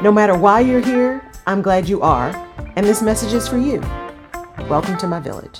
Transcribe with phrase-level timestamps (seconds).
[0.00, 2.28] No matter why you're here, I'm glad you are,
[2.76, 3.80] and this message is for you.
[4.68, 5.58] Welcome to my village.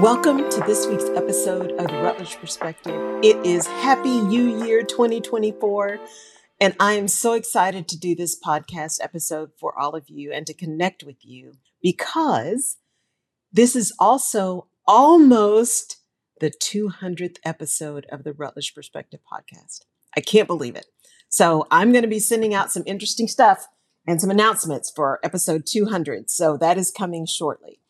[0.00, 3.20] Welcome to this week's episode of the Rutledge Perspective.
[3.22, 5.98] It is Happy New Year 2024.
[6.58, 10.46] And I am so excited to do this podcast episode for all of you and
[10.46, 11.52] to connect with you
[11.82, 12.78] because
[13.52, 15.98] this is also almost
[16.40, 19.80] the 200th episode of the Rutledge Perspective podcast.
[20.16, 20.86] I can't believe it.
[21.28, 23.66] So I'm going to be sending out some interesting stuff
[24.06, 26.30] and some announcements for episode 200.
[26.30, 27.80] So that is coming shortly.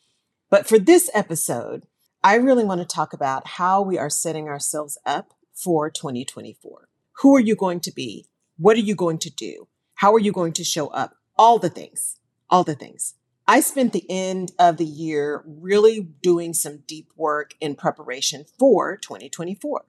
[0.49, 1.87] But for this episode,
[2.23, 6.89] I really want to talk about how we are setting ourselves up for 2024.
[7.23, 8.27] Who are you going to be?
[8.57, 9.69] What are you going to do?
[9.97, 11.17] How are you going to show up?
[11.37, 13.15] All the things, all the things.
[13.49, 18.97] I spent the end of the year really doing some deep work in preparation for
[18.97, 19.85] 2024.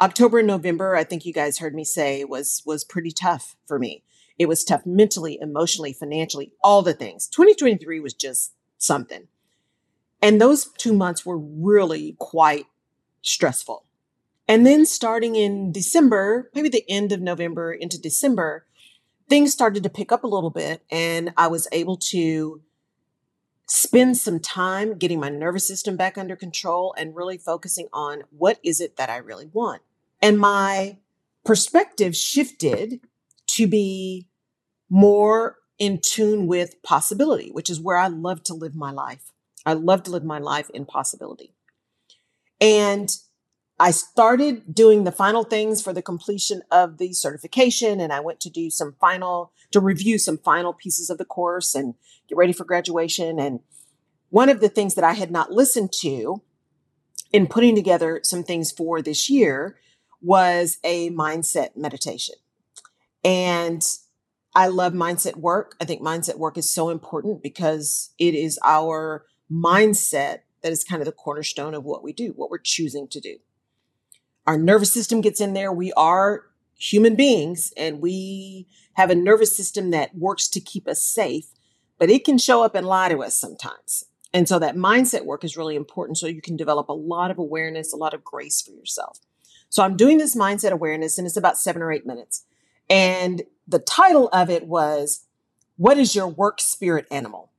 [0.00, 3.78] October and November, I think you guys heard me say was was pretty tough for
[3.78, 4.02] me.
[4.38, 7.28] It was tough mentally, emotionally, financially, all the things.
[7.28, 9.28] 2023 was just something.
[10.20, 12.66] And those 2 months were really quite
[13.22, 13.84] stressful.
[14.48, 18.66] And then starting in December, maybe the end of November into December,
[19.28, 22.62] things started to pick up a little bit and I was able to
[23.68, 28.58] spend some time getting my nervous system back under control and really focusing on what
[28.62, 29.82] is it that I really want.
[30.22, 30.98] And my
[31.44, 33.00] perspective shifted
[33.48, 34.28] to be
[34.88, 39.32] more in tune with possibility, which is where I love to live my life.
[39.64, 41.52] I love to live my life in possibility.
[42.60, 43.14] And
[43.78, 48.40] I started doing the final things for the completion of the certification and I went
[48.40, 51.94] to do some final, to review some final pieces of the course and
[52.26, 53.38] get ready for graduation.
[53.38, 53.60] And
[54.30, 56.42] one of the things that I had not listened to
[57.32, 59.76] in putting together some things for this year
[60.22, 62.36] was a mindset meditation.
[63.22, 63.82] And
[64.54, 65.76] I love mindset work.
[65.82, 71.02] I think mindset work is so important because it is our mindset that is kind
[71.02, 73.36] of the cornerstone of what we do, what we're choosing to do
[74.46, 75.72] our nervous system gets in there.
[75.72, 76.44] We are
[76.78, 81.46] human beings and we have a nervous system that works to keep us safe,
[81.98, 84.04] but it can show up and lie to us sometimes.
[84.32, 87.38] And so that mindset work is really important so you can develop a lot of
[87.38, 89.18] awareness, a lot of grace for yourself.
[89.68, 92.44] So I'm doing this mindset awareness and it's about seven or eight minutes.
[92.88, 95.26] And the title of it was,
[95.76, 97.50] What is your work spirit animal?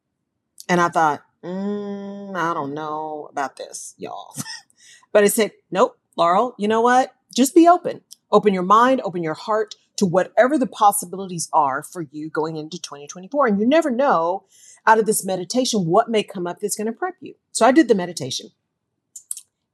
[0.69, 4.35] And I thought, mm, I don't know about this, y'all.
[5.11, 7.13] but I said, Nope, Laurel, you know what?
[7.33, 8.01] Just be open.
[8.31, 12.79] Open your mind, open your heart to whatever the possibilities are for you going into
[12.81, 13.47] 2024.
[13.47, 14.43] And you never know
[14.85, 17.35] out of this meditation what may come up that's going to prep you.
[17.51, 18.49] So I did the meditation.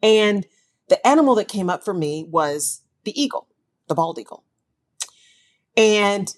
[0.02, 0.46] And
[0.90, 3.48] the animal that came up for me was the eagle,
[3.88, 4.44] the bald eagle.
[5.76, 6.34] And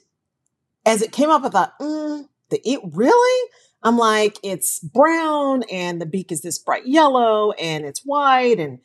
[0.85, 3.49] as it came up, I thought, mm, the it really?
[3.83, 8.79] I'm like, it's brown and the beak is this bright yellow and it's white and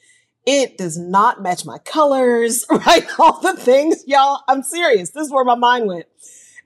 [0.52, 3.06] it does not match my colors, right?
[3.20, 4.42] All the things, y'all.
[4.48, 5.10] I'm serious.
[5.10, 6.06] This is where my mind went.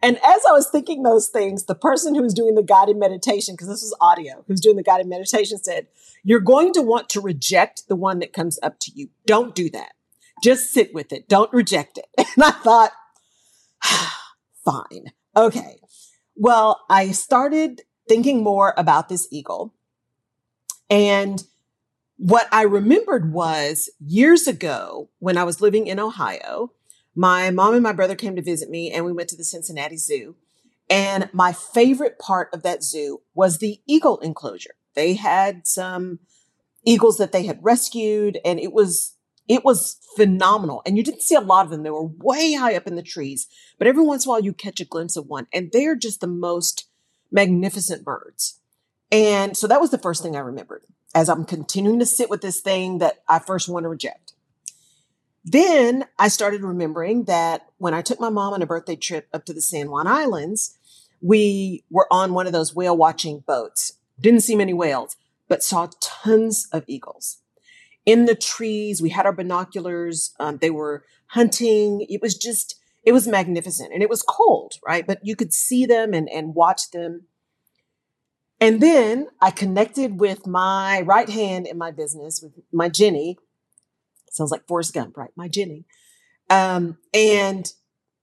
[0.02, 3.54] And as I was thinking those things, the person who was doing the guided meditation,
[3.54, 5.86] because this was audio, who's doing the guided meditation said,
[6.22, 9.10] You're going to want to reject the one that comes up to you.
[9.26, 9.92] Don't do that.
[10.42, 11.28] Just sit with it.
[11.28, 12.06] Don't reject it.
[12.36, 12.92] And I thought,
[14.64, 15.12] fine.
[15.36, 15.76] Okay.
[16.36, 19.74] Well, I started thinking more about this eagle.
[20.88, 21.42] And
[22.16, 26.72] what I remembered was years ago when I was living in Ohio,
[27.14, 29.96] my mom and my brother came to visit me and we went to the Cincinnati
[29.96, 30.36] Zoo.
[30.90, 34.74] And my favorite part of that zoo was the eagle enclosure.
[34.94, 36.20] They had some
[36.84, 39.16] eagles that they had rescued and it was
[39.46, 40.80] it was phenomenal.
[40.86, 41.82] And you didn't see a lot of them.
[41.82, 43.46] They were way high up in the trees,
[43.78, 46.20] but every once in a while you catch a glimpse of one and they're just
[46.20, 46.88] the most
[47.30, 48.60] magnificent birds.
[49.10, 50.84] And so that was the first thing I remembered
[51.14, 54.32] as I'm continuing to sit with this thing that I first want to reject.
[55.44, 59.44] Then I started remembering that when I took my mom on a birthday trip up
[59.46, 60.76] to the San Juan Islands,
[61.20, 63.92] we were on one of those whale watching boats.
[64.20, 65.16] Didn't see many whales,
[65.48, 67.38] but saw tons of eagles.
[68.06, 69.00] in the trees.
[69.00, 70.34] We had our binoculars.
[70.38, 72.06] Um, they were hunting.
[72.08, 75.06] It was just, it was magnificent and it was cold, right?
[75.06, 77.22] But you could see them and, and watch them.
[78.64, 83.36] And then I connected with my right hand in my business, with my Jenny.
[84.30, 85.28] Sounds like Forrest Gump, right?
[85.36, 85.84] My Jenny.
[86.48, 87.70] Um, and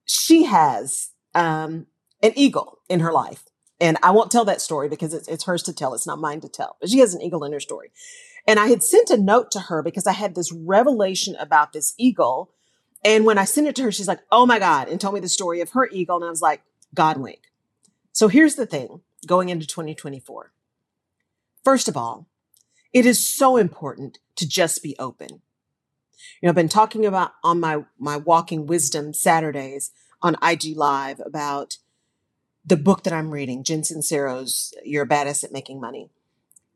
[0.06, 1.86] she has um,
[2.24, 3.44] an eagle in her life.
[3.80, 5.94] And I won't tell that story because it's, it's hers to tell.
[5.94, 6.76] It's not mine to tell.
[6.82, 7.92] But she has an eagle in her story.
[8.48, 11.94] And I had sent a note to her because I had this revelation about this
[12.00, 12.50] eagle.
[13.06, 15.20] And when I sent it to her, she's like, oh my God, and told me
[15.20, 16.16] the story of her eagle.
[16.16, 16.64] And I was like,
[16.96, 17.42] God wink.
[18.12, 20.52] So here's the thing going into 2024.
[21.64, 22.28] First of all,
[22.94, 25.42] it is so important to just be open.
[26.42, 29.92] You know, I've been talking about on my, my walking wisdom Saturdays
[30.22, 31.78] on IG live about
[32.66, 36.10] the book that I'm reading, Jen Sincero's You're Badass at Making Money.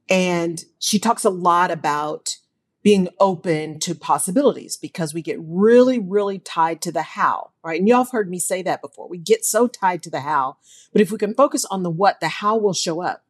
[0.09, 2.37] And she talks a lot about
[2.85, 7.79] being open to possibilities because we get really, really tied to the how, right?
[7.79, 9.09] And y'all have heard me say that before.
[9.09, 10.57] We get so tied to the how,
[10.93, 13.23] but if we can focus on the what, the how will show up.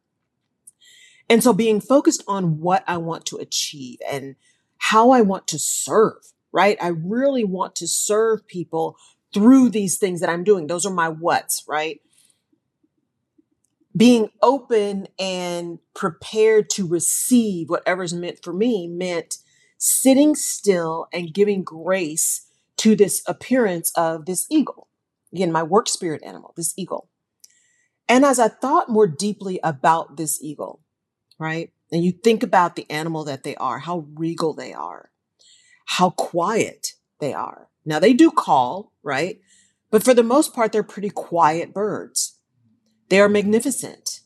[1.30, 4.36] And so being focused on what I want to achieve and
[4.78, 6.78] how I want to serve, right?
[6.82, 8.98] I really want to serve people
[9.34, 10.68] through these things that I'm doing.
[10.68, 12.02] Those are my what's, right?
[13.96, 19.38] being open and prepared to receive whatever's meant for me meant
[19.78, 24.88] sitting still and giving grace to this appearance of this eagle.
[25.34, 27.10] Again, my work spirit animal, this eagle.
[28.08, 30.82] And as I thought more deeply about this eagle,
[31.40, 31.72] right?
[31.92, 35.12] And you think about the animal that they are, how regal they are,
[35.86, 37.70] how quiet they are.
[37.86, 39.40] Now they do call, right?
[39.92, 42.40] But for the most part, they're pretty quiet birds.
[43.10, 44.22] They are magnificent.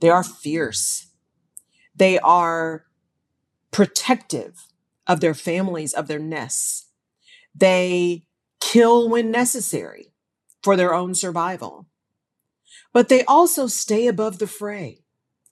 [0.00, 1.08] They are fierce.
[1.94, 2.84] They are
[3.70, 4.67] protective
[5.08, 6.86] of their families, of their nests.
[7.54, 8.24] They
[8.60, 10.12] kill when necessary
[10.62, 11.86] for their own survival.
[12.92, 15.00] But they also stay above the fray,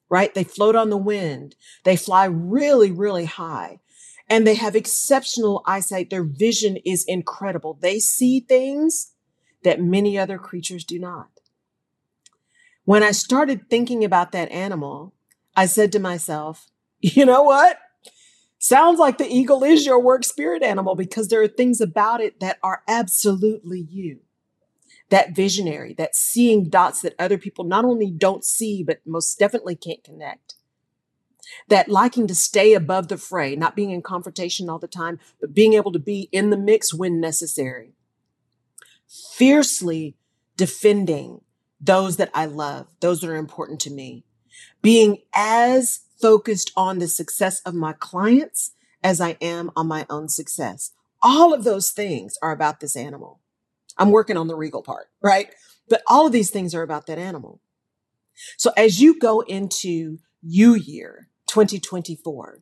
[0.08, 0.32] right?
[0.35, 1.56] They float on the wind.
[1.85, 3.81] They fly really, really high
[4.29, 6.11] and they have exceptional eyesight.
[6.11, 7.79] Their vision is incredible.
[7.81, 9.12] They see things
[9.62, 11.29] that many other creatures do not.
[12.85, 15.14] When I started thinking about that animal,
[15.56, 16.67] I said to myself,
[17.00, 17.79] you know what?
[18.58, 22.41] Sounds like the eagle is your work spirit animal because there are things about it
[22.41, 24.20] that are absolutely you.
[25.11, 29.76] That visionary, that seeing dots that other people not only don't see, but most definitely
[29.76, 30.55] can't connect.
[31.69, 35.55] That liking to stay above the fray, not being in confrontation all the time, but
[35.55, 37.93] being able to be in the mix when necessary.
[39.06, 40.17] Fiercely
[40.56, 41.43] defending
[41.81, 44.25] those that I love, those that are important to me,
[44.82, 48.72] being as focused on the success of my clients
[49.02, 50.92] as I am on my own success.
[51.22, 53.40] All of those things are about this animal.
[53.98, 55.54] I'm working on the regal part, right?
[55.88, 57.60] But all of these things are about that animal.
[58.56, 62.60] So as you go into you year 2024,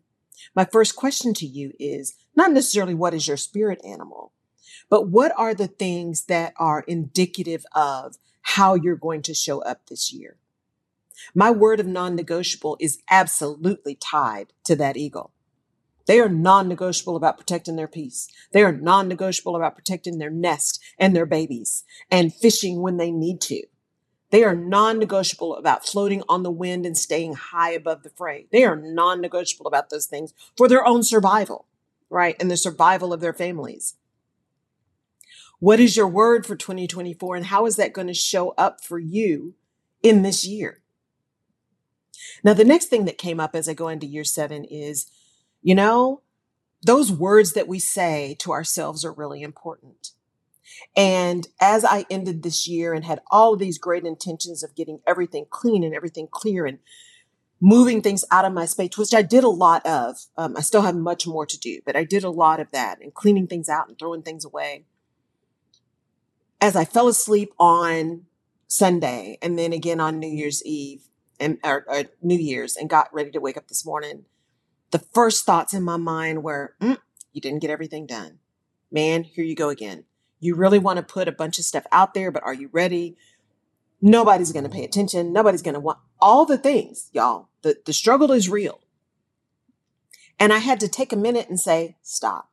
[0.55, 4.33] my first question to you is not necessarily what is your spirit animal,
[4.89, 9.87] but what are the things that are indicative of how you're going to show up
[9.87, 10.37] this year.
[11.35, 15.33] My word of non negotiable is absolutely tied to that eagle.
[16.07, 18.29] They are non negotiable about protecting their peace.
[18.53, 23.11] They are non negotiable about protecting their nest and their babies and fishing when they
[23.11, 23.63] need to.
[24.31, 28.47] They are non negotiable about floating on the wind and staying high above the fray.
[28.53, 31.67] They are non negotiable about those things for their own survival,
[32.11, 32.37] right?
[32.41, 33.95] And the survival of their families.
[35.61, 38.99] What is your word for 2024 and how is that going to show up for
[38.99, 39.55] you
[40.03, 40.83] in this year?
[42.45, 45.11] Now, the next thing that came up as I go into year seven is,
[45.63, 46.21] you know,
[46.83, 50.11] those words that we say to ourselves are really important.
[50.95, 55.01] And as I ended this year and had all of these great intentions of getting
[55.07, 56.79] everything clean and everything clear and
[57.61, 60.83] moving things out of my space, which I did a lot of, um, I still
[60.83, 63.71] have much more to do, but I did a lot of that and cleaning things
[63.71, 64.85] out and throwing things away
[66.61, 68.27] as I fell asleep on
[68.67, 71.09] Sunday and then again on New Year's Eve
[71.41, 74.25] and or, or New Year's and got ready to wake up this morning,
[74.91, 76.99] the first thoughts in my mind were, mm,
[77.33, 78.39] "You didn't get everything done,
[78.91, 79.25] man.
[79.25, 80.05] Here you go again.
[80.41, 83.17] You really want to put a bunch of stuff out there, but are you ready?
[84.01, 85.33] Nobody's going to pay attention.
[85.33, 87.49] Nobody's going to want all the things, y'all.
[87.63, 88.81] The the struggle is real."
[90.39, 92.51] And I had to take a minute and say, "Stop."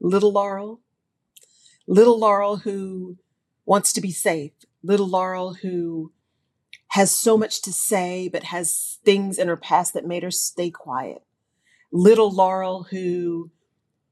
[0.00, 0.80] Little Laurel,
[1.86, 3.16] little Laurel who
[3.64, 4.52] wants to be safe,
[4.82, 6.12] little Laurel who
[6.94, 10.70] has so much to say, but has things in her past that made her stay
[10.70, 11.22] quiet.
[11.90, 13.50] little Laurel who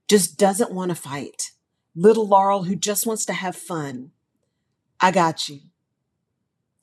[0.09, 1.53] just doesn't want to fight,
[1.95, 4.11] little Laurel who just wants to have fun,
[5.01, 5.61] I got you.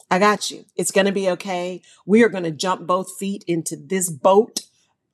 [0.10, 0.64] I got you.
[0.78, 1.82] It's going to be okay.
[2.06, 4.62] We are going to jump both feet into this boat,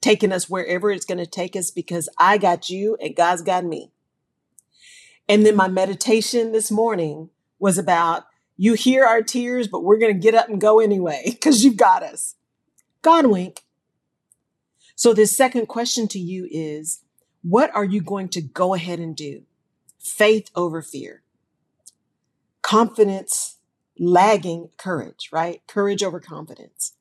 [0.02, 3.66] taking us wherever it's going to take us because I got you and God's got
[3.66, 3.92] me.
[5.28, 8.26] And then my meditation this morning was about
[8.58, 11.78] you hear our tears, but we're going to get up and go anyway because you've
[11.78, 12.36] got us.
[13.02, 13.64] God wink.
[14.96, 17.02] So, this second question to you is
[17.42, 19.44] what are you going to go ahead and do?
[20.00, 21.24] Faith over fear,
[22.62, 23.58] confidence
[24.00, 25.62] lagging courage, right?
[25.68, 26.94] Courage over confidence.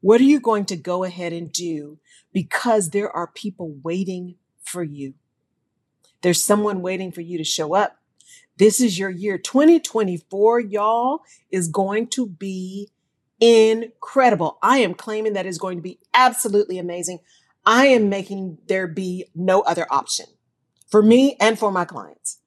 [0.00, 1.98] What are you going to go ahead and do
[2.32, 5.14] because there are people waiting for you?
[6.22, 7.98] There's someone waiting for you to show up.
[8.62, 9.38] This is your year.
[9.38, 12.90] 2024, y'all, is going to be
[13.40, 14.58] incredible.
[14.62, 17.18] I am claiming that is going to be absolutely amazing.
[17.66, 20.26] I am making there be no other option
[20.88, 22.38] for me and for my clients.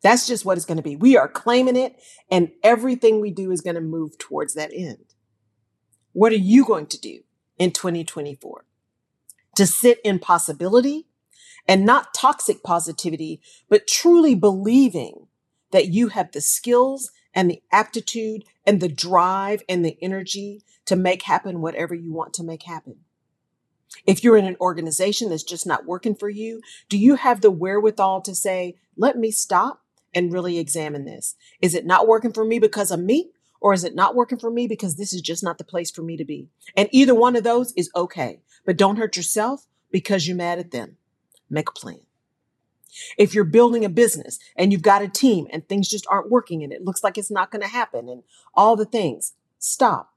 [0.00, 0.94] That's just what it's going to be.
[0.94, 1.96] We are claiming it,
[2.30, 5.06] and everything we do is going to move towards that end.
[6.12, 7.22] What are you going to do
[7.58, 8.64] in 2024?
[9.56, 11.08] To sit in possibility
[11.66, 15.24] and not toxic positivity, but truly believing
[15.70, 20.96] that you have the skills and the aptitude and the drive and the energy to
[20.96, 22.96] make happen whatever you want to make happen.
[24.06, 27.50] If you're in an organization that's just not working for you, do you have the
[27.50, 29.82] wherewithal to say, let me stop
[30.14, 31.36] and really examine this.
[31.60, 33.30] Is it not working for me because of me?
[33.60, 36.02] Or is it not working for me because this is just not the place for
[36.02, 36.48] me to be?
[36.76, 40.70] And either one of those is okay, but don't hurt yourself because you're mad at
[40.70, 40.96] them.
[41.50, 42.00] Make a plan.
[43.16, 46.62] If you're building a business and you've got a team and things just aren't working
[46.62, 48.22] and it looks like it's not going to happen and
[48.54, 50.14] all the things, stop.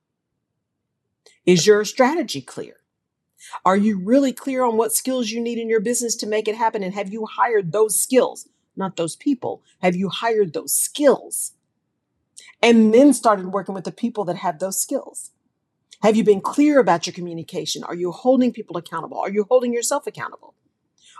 [1.45, 2.77] Is your strategy clear?
[3.65, 6.55] Are you really clear on what skills you need in your business to make it
[6.55, 6.83] happen?
[6.83, 8.47] And have you hired those skills?
[8.75, 9.61] not those people?
[9.81, 11.53] Have you hired those skills?
[12.61, 15.31] And then started working with the people that have those skills.
[16.01, 17.83] Have you been clear about your communication?
[17.83, 19.19] Are you holding people accountable?
[19.19, 20.55] Are you holding yourself accountable?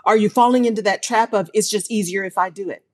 [0.04, 2.84] Are you falling into that trap of it's just easier if I do it?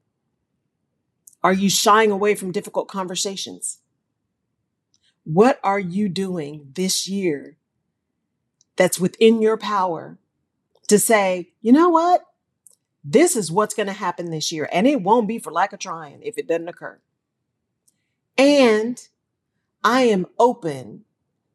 [1.43, 3.79] Are you shying away from difficult conversations?
[5.25, 7.57] What are you doing this year
[8.77, 10.19] that's within your power
[10.89, 12.23] to say, you know what?
[13.05, 14.69] This is what's going to happen this year.
[14.73, 16.99] And it won't be for lack of trying if it doesn't occur.
[18.37, 19.01] And
[19.85, 21.05] I am open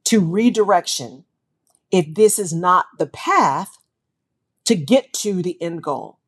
[0.05, 1.25] to redirection
[1.91, 3.77] if this is not the path
[4.65, 6.19] to get to the end goal.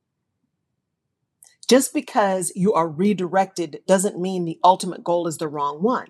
[1.67, 6.09] Just because you are redirected doesn't mean the ultimate goal is the wrong one.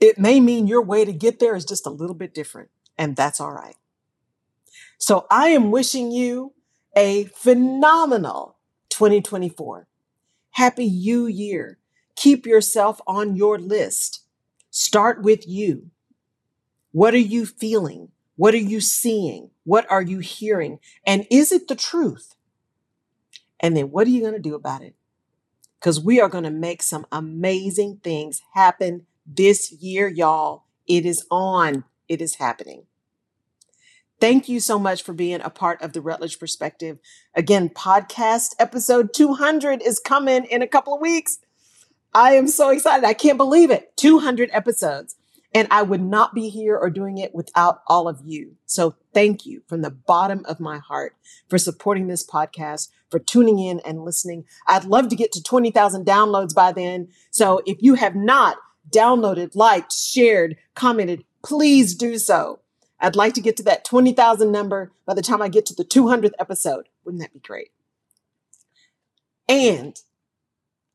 [0.00, 3.14] It may mean your way to get there is just a little bit different, and
[3.14, 3.76] that's all right.
[4.98, 6.54] So I am wishing you
[6.96, 8.56] a phenomenal
[8.90, 9.86] 2024.
[10.52, 11.78] Happy You Year.
[12.16, 14.24] Keep yourself on your list.
[14.70, 15.90] Start with you.
[16.92, 18.08] What are you feeling?
[18.40, 19.50] What are you seeing?
[19.64, 20.78] What are you hearing?
[21.06, 22.36] And is it the truth?
[23.60, 24.94] And then what are you going to do about it?
[25.78, 30.64] Because we are going to make some amazing things happen this year, y'all.
[30.86, 31.84] It is on.
[32.08, 32.84] It is happening.
[34.22, 36.98] Thank you so much for being a part of the Rutledge Perspective.
[37.34, 41.40] Again, podcast episode 200 is coming in a couple of weeks.
[42.14, 43.04] I am so excited.
[43.04, 43.94] I can't believe it.
[43.98, 45.16] 200 episodes.
[45.52, 48.56] And I would not be here or doing it without all of you.
[48.66, 51.16] So thank you from the bottom of my heart
[51.48, 54.44] for supporting this podcast, for tuning in and listening.
[54.66, 57.08] I'd love to get to 20,000 downloads by then.
[57.30, 58.58] So if you have not
[58.90, 62.60] downloaded, liked, shared, commented, please do so.
[63.00, 65.84] I'd like to get to that 20,000 number by the time I get to the
[65.84, 66.88] 200th episode.
[67.04, 67.70] Wouldn't that be great?
[69.48, 69.96] And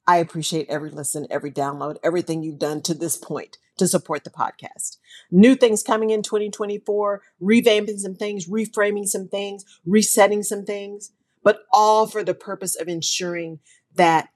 [0.07, 4.29] I appreciate every listen, every download, everything you've done to this point to support the
[4.29, 4.97] podcast.
[5.31, 11.11] New things coming in 2024, revamping some things, reframing some things, resetting some things,
[11.43, 13.59] but all for the purpose of ensuring
[13.95, 14.29] that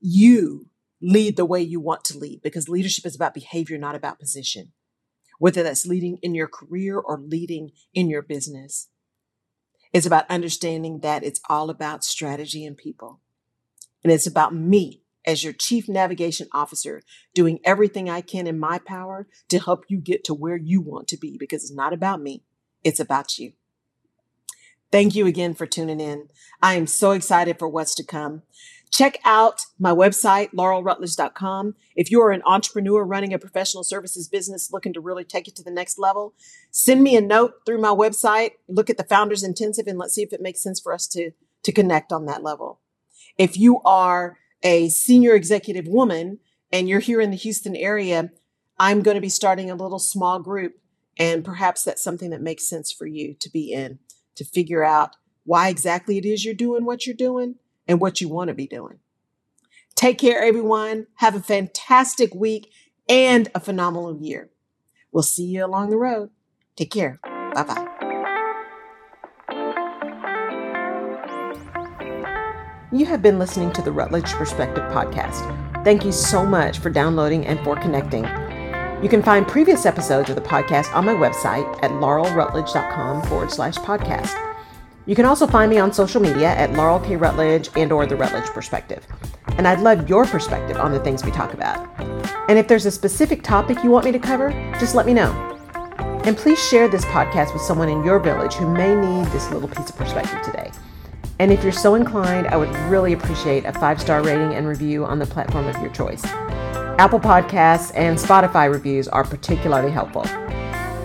[0.00, 0.66] you
[1.02, 4.72] lead the way you want to lead because leadership is about behavior, not about position
[5.38, 8.88] whether that's leading in your career or leading in your business.
[9.92, 13.20] It's about understanding that it's all about strategy and people.
[14.02, 17.02] And it's about me as your chief navigation officer
[17.34, 21.08] doing everything I can in my power to help you get to where you want
[21.08, 22.44] to be because it's not about me,
[22.84, 23.52] it's about you.
[24.92, 26.28] Thank you again for tuning in.
[26.62, 28.42] I am so excited for what's to come.
[28.92, 31.74] Check out my website, laurelrutledge.com.
[31.96, 35.64] If you're an entrepreneur running a professional services business looking to really take it to
[35.64, 36.34] the next level,
[36.70, 38.52] send me a note through my website.
[38.68, 41.32] Look at the Founders Intensive and let's see if it makes sense for us to,
[41.64, 42.80] to connect on that level.
[43.36, 46.40] If you are a senior executive woman
[46.72, 48.32] and you're here in the Houston area,
[48.78, 50.74] I'm going to be starting a little small group.
[51.16, 54.00] And perhaps that's something that makes sense for you to be in,
[54.34, 57.54] to figure out why exactly it is you're doing what you're doing
[57.86, 58.98] and what you want to be doing.
[59.94, 61.06] Take care, everyone.
[61.18, 62.70] Have a fantastic week
[63.08, 64.50] and a phenomenal year.
[65.12, 66.30] We'll see you along the road.
[66.74, 67.20] Take care.
[67.22, 67.95] Bye bye.
[72.92, 75.42] You have been listening to the Rutledge Perspective Podcast.
[75.82, 78.22] Thank you so much for downloading and for connecting.
[79.02, 83.74] You can find previous episodes of the podcast on my website at laurelrutledge.com forward slash
[83.74, 84.40] podcast.
[85.04, 87.16] You can also find me on social media at Laurel K.
[87.16, 89.04] Rutledge and or The Rutledge Perspective.
[89.58, 91.88] And I'd love your perspective on the things we talk about.
[92.48, 95.32] And if there's a specific topic you want me to cover, just let me know.
[96.24, 99.68] And please share this podcast with someone in your village who may need this little
[99.68, 100.65] piece of perspective today.
[101.38, 105.04] And if you're so inclined, I would really appreciate a five star rating and review
[105.04, 106.24] on the platform of your choice.
[106.98, 110.24] Apple Podcasts and Spotify reviews are particularly helpful.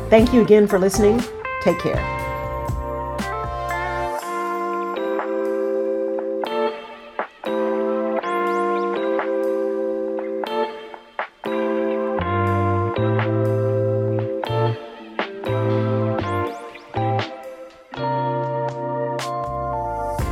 [0.10, 1.22] Thank you again for listening.
[1.62, 2.21] Take care.